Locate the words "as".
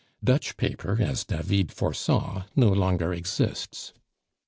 0.99-1.23